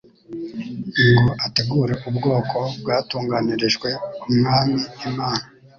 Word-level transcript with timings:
ngo 1.19 1.31
ategure 1.45 1.93
ubwoko 2.09 2.57
bwatunganirijwe 2.81 3.89
Umwami 4.29 4.79
Imana. 5.09 5.43